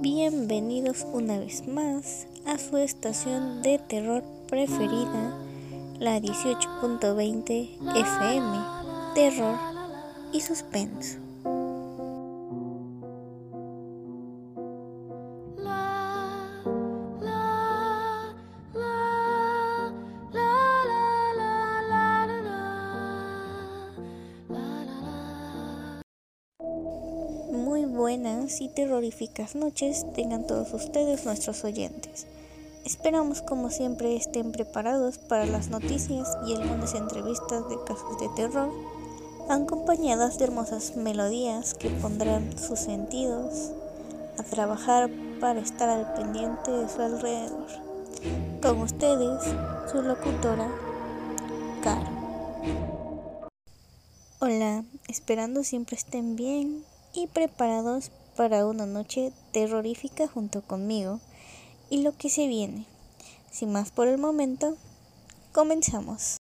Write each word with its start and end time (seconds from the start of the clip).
Bienvenidos 0.00 1.04
una 1.12 1.40
vez 1.40 1.66
más 1.66 2.28
a 2.46 2.56
su 2.58 2.76
estación 2.76 3.62
de 3.62 3.80
terror 3.80 4.22
preferida, 4.48 5.36
la 5.98 6.20
18.20 6.20 7.68
FM, 7.96 8.58
Terror 9.16 9.58
y 10.32 10.40
Suspenso. 10.40 11.27
Buenas 28.08 28.62
y 28.62 28.70
terroríficas 28.70 29.54
noches 29.54 30.06
tengan 30.14 30.46
todos 30.46 30.72
ustedes 30.72 31.26
nuestros 31.26 31.62
oyentes. 31.64 32.26
Esperamos 32.86 33.42
como 33.42 33.68
siempre 33.68 34.16
estén 34.16 34.50
preparados 34.50 35.18
para 35.18 35.44
las 35.44 35.68
noticias 35.68 36.26
y 36.46 36.54
algunas 36.54 36.94
entrevistas 36.94 37.68
de 37.68 37.76
casos 37.84 38.18
de 38.18 38.30
terror, 38.34 38.72
acompañadas 39.50 40.38
de 40.38 40.46
hermosas 40.46 40.96
melodías 40.96 41.74
que 41.74 41.90
pondrán 41.90 42.58
sus 42.58 42.78
sentidos 42.78 43.72
a 44.38 44.42
trabajar 44.42 45.10
para 45.38 45.60
estar 45.60 45.90
al 45.90 46.14
pendiente 46.14 46.70
de 46.70 46.88
su 46.88 47.02
alrededor. 47.02 47.66
Con 48.62 48.80
ustedes, 48.80 49.44
su 49.92 50.00
locutora, 50.00 50.66
Caro. 51.82 52.08
Hola, 54.38 54.82
esperando 55.08 55.62
siempre 55.62 55.96
estén 55.96 56.36
bien 56.36 56.87
y 57.18 57.26
preparados 57.26 58.10
para 58.36 58.64
una 58.66 58.86
noche 58.86 59.32
terrorífica 59.52 60.28
junto 60.28 60.62
conmigo 60.62 61.20
y 61.90 62.02
lo 62.02 62.16
que 62.16 62.30
se 62.30 62.46
viene. 62.46 62.86
Sin 63.50 63.72
más 63.72 63.90
por 63.90 64.06
el 64.06 64.18
momento, 64.18 64.76
comenzamos. 65.52 66.36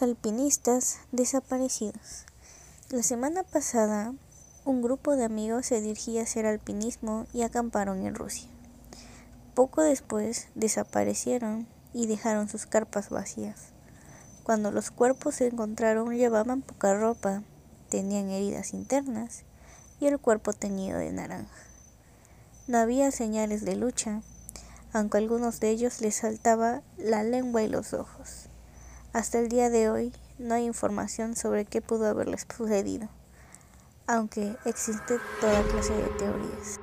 Alpinistas 0.00 1.00
desaparecidos. 1.10 2.24
La 2.90 3.02
semana 3.02 3.42
pasada, 3.42 4.14
un 4.64 4.80
grupo 4.80 5.16
de 5.16 5.24
amigos 5.24 5.66
se 5.66 5.80
dirigía 5.80 6.20
a 6.20 6.22
hacer 6.22 6.46
alpinismo 6.46 7.26
y 7.32 7.42
acamparon 7.42 8.06
en 8.06 8.14
Rusia. 8.14 8.48
Poco 9.54 9.82
después 9.82 10.48
desaparecieron 10.54 11.66
y 11.92 12.06
dejaron 12.06 12.48
sus 12.48 12.66
carpas 12.66 13.10
vacías. 13.10 13.70
Cuando 14.44 14.70
los 14.70 14.92
cuerpos 14.92 15.34
se 15.34 15.48
encontraron 15.48 16.14
llevaban 16.14 16.62
poca 16.62 16.94
ropa, 16.94 17.42
tenían 17.88 18.30
heridas 18.30 18.74
internas 18.74 19.42
y 19.98 20.06
el 20.06 20.20
cuerpo 20.20 20.52
teñido 20.52 20.98
de 20.98 21.10
naranja. 21.10 21.64
No 22.68 22.78
había 22.78 23.10
señales 23.10 23.64
de 23.64 23.74
lucha, 23.74 24.22
aunque 24.92 25.18
a 25.18 25.20
algunos 25.20 25.58
de 25.58 25.70
ellos 25.70 26.00
les 26.00 26.14
saltaba 26.14 26.82
la 26.98 27.24
lengua 27.24 27.64
y 27.64 27.68
los 27.68 27.94
ojos. 27.94 28.47
Hasta 29.18 29.40
el 29.40 29.48
día 29.48 29.68
de 29.68 29.90
hoy 29.90 30.12
no 30.38 30.54
hay 30.54 30.64
información 30.64 31.34
sobre 31.34 31.64
qué 31.64 31.82
pudo 31.82 32.06
haberles 32.06 32.46
sucedido, 32.56 33.08
aunque 34.06 34.54
existe 34.64 35.18
toda 35.40 35.60
clase 35.64 35.92
de 35.92 36.06
teorías. 36.10 36.78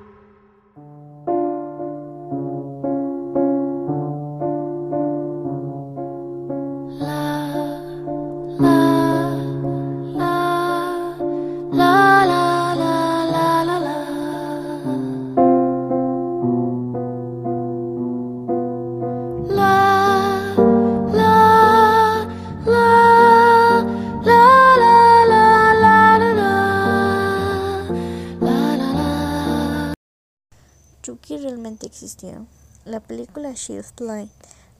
La 32.86 33.00
película 33.00 33.52
She's 33.52 33.92
Light, 33.98 34.30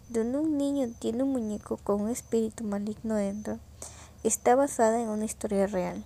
donde 0.08 0.38
un 0.38 0.56
niño 0.56 0.88
tiene 0.98 1.22
un 1.22 1.32
muñeco 1.32 1.76
con 1.76 2.00
un 2.00 2.08
espíritu 2.08 2.64
maligno 2.64 3.14
dentro, 3.14 3.58
está 4.24 4.54
basada 4.54 5.02
en 5.02 5.10
una 5.10 5.26
historia 5.26 5.66
real. 5.66 6.02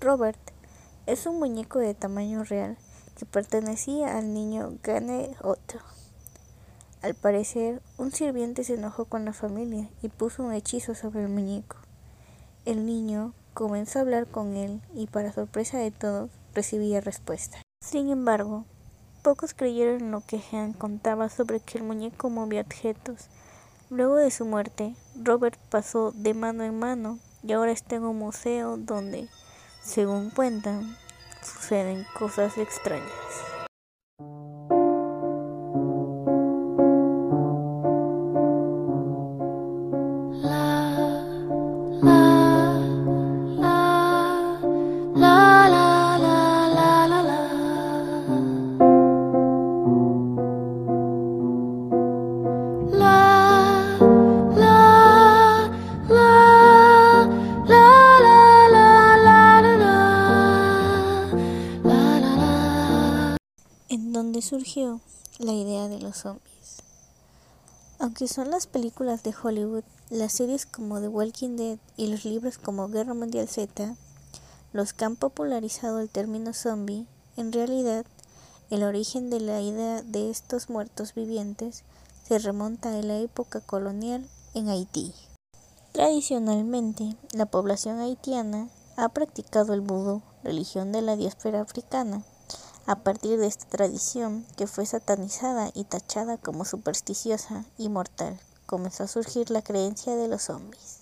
Robert 0.00 0.40
es 1.06 1.26
un 1.26 1.38
muñeco 1.38 1.78
de 1.78 1.94
tamaño 1.94 2.42
real 2.42 2.76
que 3.16 3.26
pertenecía 3.26 4.18
al 4.18 4.34
niño 4.34 4.76
Gane 4.82 5.36
Otto. 5.40 5.78
Al 7.00 7.14
parecer, 7.14 7.80
un 7.96 8.10
sirviente 8.10 8.64
se 8.64 8.74
enojó 8.74 9.04
con 9.04 9.24
la 9.24 9.32
familia 9.32 9.88
y 10.02 10.08
puso 10.08 10.42
un 10.42 10.52
hechizo 10.52 10.96
sobre 10.96 11.22
el 11.22 11.28
muñeco. 11.28 11.76
El 12.64 12.86
niño 12.86 13.34
comenzó 13.54 14.00
a 14.00 14.02
hablar 14.02 14.26
con 14.26 14.56
él 14.56 14.82
y 14.94 15.06
para 15.06 15.32
sorpresa 15.32 15.78
de 15.78 15.92
todos 15.92 16.28
recibía 16.54 17.00
respuesta. 17.00 17.62
Sin 17.80 18.10
embargo, 18.10 18.64
Pocos 19.26 19.54
creyeron 19.54 20.12
lo 20.12 20.20
que 20.24 20.38
Jean 20.38 20.72
contaba 20.72 21.28
sobre 21.28 21.58
que 21.58 21.78
el 21.78 21.82
muñeco 21.82 22.30
movía 22.30 22.60
objetos. 22.60 23.26
Luego 23.90 24.14
de 24.14 24.30
su 24.30 24.44
muerte, 24.44 24.94
Robert 25.20 25.58
pasó 25.68 26.12
de 26.12 26.32
mano 26.32 26.62
en 26.62 26.78
mano 26.78 27.18
y 27.42 27.50
ahora 27.50 27.72
está 27.72 27.96
en 27.96 28.04
un 28.04 28.20
museo 28.20 28.76
donde, 28.76 29.28
según 29.82 30.30
cuentan, 30.30 30.96
suceden 31.42 32.06
cosas 32.16 32.56
extrañas. 32.56 33.55
Surgió 64.42 65.00
la 65.38 65.52
idea 65.52 65.88
de 65.88 66.00
los 66.00 66.18
zombies. 66.18 66.82
Aunque 67.98 68.28
son 68.28 68.50
las 68.50 68.66
películas 68.66 69.22
de 69.22 69.34
Hollywood, 69.42 69.84
las 70.10 70.32
series 70.32 70.66
como 70.66 71.00
The 71.00 71.08
Walking 71.08 71.56
Dead 71.56 71.78
y 71.96 72.08
los 72.08 72.24
libros 72.24 72.58
como 72.58 72.88
Guerra 72.88 73.14
Mundial 73.14 73.48
Z, 73.48 73.96
los 74.72 74.92
que 74.92 75.04
han 75.04 75.16
popularizado 75.16 76.00
el 76.00 76.10
término 76.10 76.52
zombie, 76.52 77.06
en 77.36 77.52
realidad 77.52 78.04
el 78.70 78.82
origen 78.82 79.30
de 79.30 79.40
la 79.40 79.60
idea 79.60 80.02
de 80.02 80.30
estos 80.30 80.68
muertos 80.68 81.14
vivientes 81.14 81.84
se 82.26 82.38
remonta 82.38 82.90
a 82.90 83.02
la 83.02 83.18
época 83.18 83.60
colonial 83.60 84.28
en 84.54 84.68
Haití. 84.68 85.14
Tradicionalmente, 85.92 87.16
la 87.32 87.46
población 87.46 88.00
haitiana 88.00 88.68
ha 88.96 89.08
practicado 89.08 89.72
el 89.72 89.80
vudú, 89.80 90.22
religión 90.42 90.92
de 90.92 91.00
la 91.00 91.16
diáspora 91.16 91.60
africana, 91.60 92.24
a 92.86 92.94
partir 92.94 93.38
de 93.38 93.48
esta 93.48 93.66
tradición, 93.66 94.46
que 94.56 94.68
fue 94.68 94.86
satanizada 94.86 95.70
y 95.74 95.84
tachada 95.84 96.38
como 96.38 96.64
supersticiosa 96.64 97.64
y 97.78 97.88
mortal, 97.88 98.38
comenzó 98.66 99.02
a 99.02 99.08
surgir 99.08 99.50
la 99.50 99.60
creencia 99.60 100.14
de 100.14 100.28
los 100.28 100.42
zombies. 100.42 100.98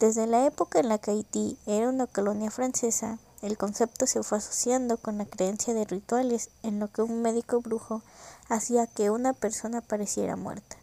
Desde 0.00 0.26
la 0.26 0.44
época 0.44 0.80
en 0.80 0.88
la 0.88 0.98
que 0.98 1.12
Haití 1.12 1.56
era 1.66 1.88
una 1.88 2.08
colonia 2.08 2.50
francesa, 2.50 3.20
el 3.42 3.56
concepto 3.56 4.08
se 4.08 4.24
fue 4.24 4.38
asociando 4.38 4.96
con 4.96 5.18
la 5.18 5.24
creencia 5.24 5.72
de 5.74 5.84
rituales 5.84 6.50
en 6.64 6.80
lo 6.80 6.88
que 6.88 7.02
un 7.02 7.22
médico 7.22 7.60
brujo 7.60 8.02
hacía 8.48 8.88
que 8.88 9.10
una 9.10 9.32
persona 9.32 9.80
pareciera 9.80 10.34
muerta, 10.34 10.76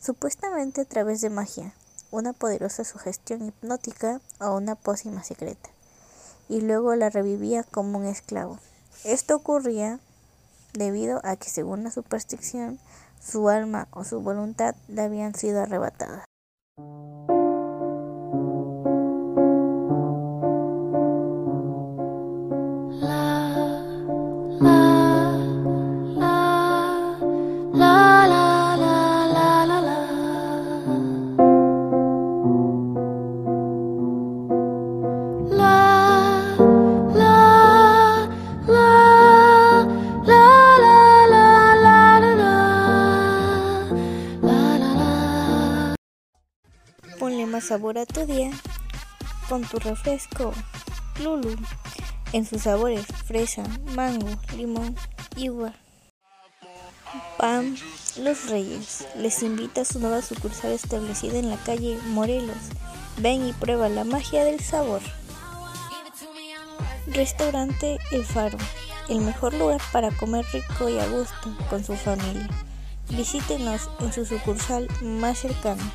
supuestamente 0.00 0.80
a 0.80 0.84
través 0.86 1.20
de 1.20 1.28
magia, 1.28 1.74
una 2.10 2.32
poderosa 2.32 2.84
sugestión 2.84 3.46
hipnótica 3.46 4.22
o 4.40 4.56
una 4.56 4.76
pócima 4.76 5.22
secreta, 5.22 5.68
y 6.48 6.62
luego 6.62 6.94
la 6.94 7.10
revivía 7.10 7.64
como 7.64 7.98
un 7.98 8.06
esclavo. 8.06 8.58
Esto 9.06 9.36
ocurría 9.36 10.00
debido 10.72 11.20
a 11.22 11.36
que 11.36 11.48
según 11.48 11.84
la 11.84 11.92
superstición, 11.92 12.80
su 13.22 13.48
alma 13.48 13.86
o 13.92 14.02
su 14.02 14.20
voluntad 14.20 14.74
le 14.88 15.02
habían 15.02 15.36
sido 15.36 15.62
arrebatadas. 15.62 16.25
A 47.86 48.04
tu 48.04 48.26
día 48.26 48.50
con 49.48 49.62
tu 49.62 49.78
refresco 49.78 50.52
Lulu 51.22 51.56
en 52.32 52.44
sus 52.44 52.62
sabores 52.62 53.06
fresa, 53.24 53.62
mango, 53.94 54.28
limón 54.56 54.96
y 55.36 55.50
uva. 55.50 55.72
Pan 57.38 57.76
Los 58.18 58.50
Reyes 58.50 59.06
les 59.16 59.42
invita 59.42 59.82
a 59.82 59.84
su 59.84 60.00
nueva 60.00 60.20
sucursal 60.20 60.72
establecida 60.72 61.38
en 61.38 61.48
la 61.48 61.56
calle 61.58 61.96
Morelos. 62.08 62.56
Ven 63.18 63.46
y 63.46 63.52
prueba 63.52 63.88
la 63.88 64.02
magia 64.02 64.44
del 64.44 64.58
sabor. 64.60 65.00
Restaurante 67.06 67.98
El 68.10 68.24
Faro, 68.24 68.58
el 69.08 69.20
mejor 69.20 69.54
lugar 69.54 69.80
para 69.92 70.10
comer 70.10 70.44
rico 70.52 70.88
y 70.88 70.98
a 70.98 71.06
gusto 71.06 71.56
con 71.70 71.84
su 71.84 71.94
familia. 71.94 72.48
Visítenos 73.10 73.88
en 74.00 74.12
su 74.12 74.26
sucursal 74.26 74.88
más 75.00 75.38
cercana. 75.38 75.92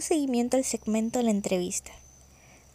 Seguimiento 0.00 0.56
al 0.56 0.64
segmento 0.64 1.18
de 1.18 1.24
la 1.24 1.30
entrevista. 1.30 1.92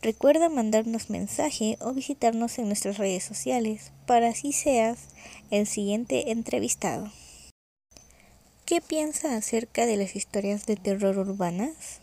Recuerda 0.02 0.50
mandarnos 0.50 1.10
mensaje 1.10 1.78
o 1.82 1.94
visitarnos 1.94 2.60
en 2.60 2.68
nuestras 2.68 2.98
redes 2.98 3.24
sociales 3.24 3.92
para 4.06 4.30
así 4.30 4.52
seas 4.52 5.00
el 5.50 5.66
siguiente 5.66 6.32
entrevistado. 6.32 7.12
¿Qué 8.66 8.82
piensa 8.82 9.36
acerca 9.36 9.86
de 9.86 9.98
las 9.98 10.16
historias 10.16 10.66
de 10.66 10.76
terror 10.76 11.18
urbanas? 11.18 12.02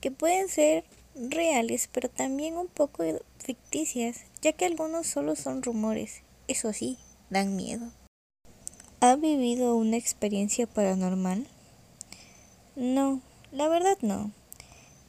Que 0.00 0.10
pueden 0.10 0.48
ser 0.48 0.84
reales, 1.14 1.88
pero 1.92 2.08
también 2.08 2.56
un 2.56 2.68
poco 2.68 3.04
ficticias, 3.38 4.20
ya 4.42 4.52
que 4.52 4.66
algunos 4.66 5.06
solo 5.06 5.36
son 5.36 5.62
rumores. 5.62 6.22
Eso 6.48 6.72
sí, 6.72 6.98
dan 7.30 7.56
miedo. 7.56 7.90
¿Ha 9.00 9.16
vivido 9.16 9.76
una 9.76 9.96
experiencia 9.96 10.66
paranormal? 10.66 11.46
No, 12.74 13.20
la 13.56 13.68
verdad 13.68 13.96
no. 14.02 14.32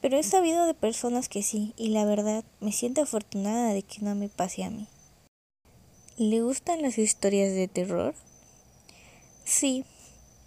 Pero 0.00 0.16
he 0.16 0.22
sabido 0.22 0.64
de 0.64 0.72
personas 0.72 1.28
que 1.28 1.42
sí, 1.42 1.74
y 1.76 1.88
la 1.88 2.06
verdad 2.06 2.44
me 2.60 2.72
siento 2.72 3.02
afortunada 3.02 3.74
de 3.74 3.82
que 3.82 4.00
no 4.00 4.14
me 4.14 4.28
pase 4.28 4.64
a 4.64 4.70
mí. 4.70 4.86
¿Le 6.16 6.40
gustan 6.40 6.80
las 6.80 6.96
historias 6.96 7.52
de 7.52 7.68
terror? 7.68 8.14
Sí, 9.44 9.84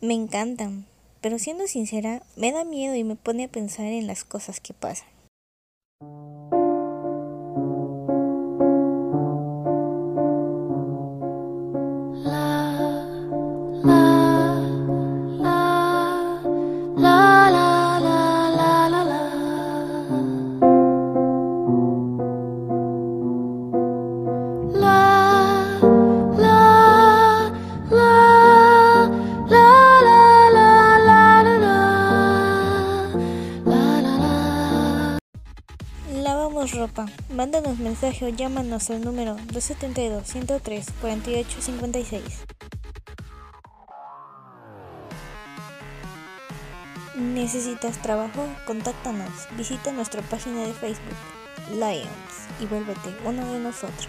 me 0.02 0.16
encantan, 0.16 0.88
pero 1.22 1.38
siendo 1.38 1.68
sincera, 1.68 2.24
me 2.36 2.52
da 2.52 2.64
miedo 2.64 2.96
y 2.96 3.04
me 3.04 3.16
pone 3.16 3.44
a 3.44 3.52
pensar 3.52 3.86
en 3.86 4.08
las 4.08 4.24
cosas 4.24 4.60
que 4.60 4.74
pasan. 4.74 5.08
Mándanos 37.42 37.80
mensaje 37.80 38.26
o 38.26 38.30
llámanos 38.30 38.92
al 38.92 39.04
número 39.04 39.36
272-103-4856. 39.48 42.22
¿Necesitas 47.16 48.00
trabajo? 48.04 48.46
Contáctanos. 48.68 49.32
Visita 49.58 49.92
nuestra 49.92 50.22
página 50.22 50.68
de 50.68 50.74
Facebook, 50.74 51.18
Lions, 51.72 52.06
y 52.60 52.68
vuélvete 52.68 53.10
uno 53.26 53.52
de 53.52 53.58
nosotros. 53.58 54.08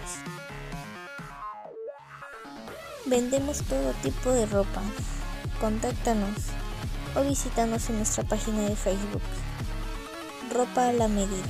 Vendemos 3.07 3.63
todo 3.63 3.93
tipo 4.03 4.29
de 4.29 4.45
ropa. 4.45 4.83
Contáctanos 5.59 6.37
o 7.15 7.23
visítanos 7.23 7.89
en 7.89 7.95
nuestra 7.95 8.23
página 8.25 8.69
de 8.69 8.75
Facebook. 8.75 9.23
Ropa 10.53 10.89
a 10.89 10.93
la 10.93 11.07
medida. 11.07 11.49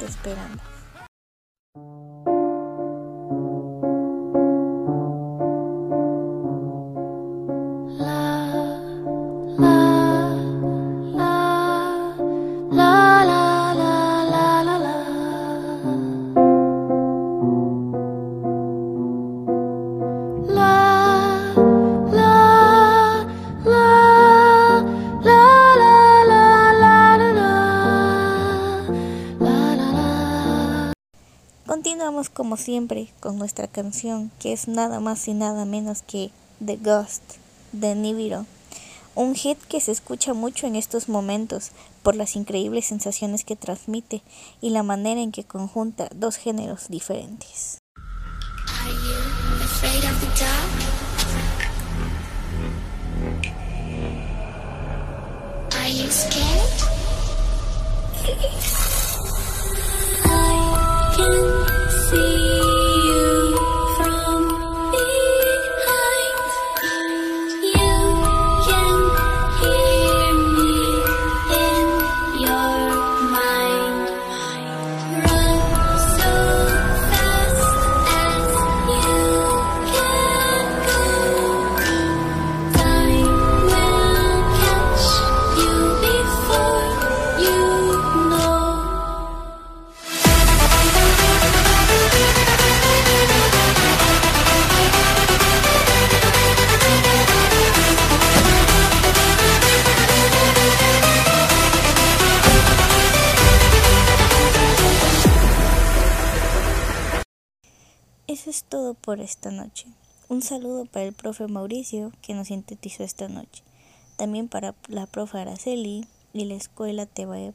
Te 0.00 0.06
esperamos. 0.06 0.73
Como 32.04 32.58
siempre 32.58 33.08
con 33.20 33.38
nuestra 33.38 33.66
canción 33.66 34.30
que 34.38 34.52
es 34.52 34.68
nada 34.68 35.00
más 35.00 35.26
y 35.26 35.32
nada 35.32 35.64
menos 35.64 36.02
que 36.02 36.30
The 36.64 36.76
Ghost 36.76 37.22
de 37.72 37.94
Nibiru, 37.94 38.44
un 39.14 39.34
hit 39.34 39.56
que 39.70 39.80
se 39.80 39.92
escucha 39.92 40.34
mucho 40.34 40.66
en 40.66 40.76
estos 40.76 41.08
momentos 41.08 41.70
por 42.02 42.14
las 42.14 42.36
increíbles 42.36 42.84
sensaciones 42.84 43.42
que 43.42 43.56
transmite 43.56 44.20
y 44.60 44.68
la 44.68 44.82
manera 44.82 45.22
en 45.22 45.32
que 45.32 45.44
conjunta 45.44 46.10
dos 46.14 46.36
géneros 46.36 46.88
diferentes. 46.88 47.78
I 61.16 61.16
can 61.16 61.53
see 62.14 62.43
por 108.92 109.20
esta 109.20 109.50
noche. 109.50 109.86
Un 110.28 110.42
saludo 110.42 110.84
para 110.84 111.06
el 111.06 111.14
profe 111.14 111.46
Mauricio 111.46 112.12
que 112.20 112.34
nos 112.34 112.48
sintetizó 112.48 113.02
esta 113.04 113.28
noche. 113.28 113.62
También 114.18 114.48
para 114.48 114.74
la 114.88 115.06
profe 115.06 115.38
Araceli 115.38 116.06
y 116.34 116.44
la 116.44 116.54
escuela 116.54 117.06
Tebaeb. 117.06 117.54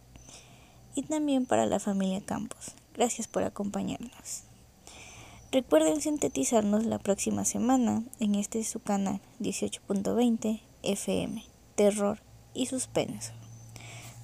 Y 0.96 1.04
también 1.04 1.46
para 1.46 1.68
la 1.68 1.80
familia 1.80 2.22
Campos. 2.22 2.74
Gracias 2.96 3.28
por 3.28 3.44
acompañarnos. 3.44 4.44
Recuerden 5.52 6.02
sintetizarnos 6.02 6.86
la 6.86 6.98
próxima 6.98 7.46
semana 7.46 8.04
en 8.20 8.36
este 8.36 8.64
su 8.64 8.80
canal 8.80 9.22
18.20 9.40 10.62
FM, 10.82 11.44
Terror 11.76 12.22
y 12.54 12.66
Suspenso. 12.66 13.34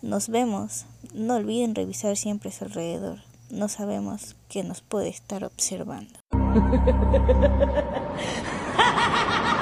Nos 0.02 0.30
vemos. 0.30 0.86
No 1.14 1.36
olviden 1.36 1.74
revisar 1.74 2.16
siempre 2.16 2.52
su 2.52 2.66
alrededor. 2.66 3.22
No 3.50 3.70
sabemos 3.70 4.36
qué 4.50 4.64
nos 4.64 4.82
puede 4.82 5.10
estar 5.10 5.44
observando. 5.44 6.20
Ha 6.56 6.62
ha 8.78 9.08
ha 9.14 9.46
ha! 9.46 9.55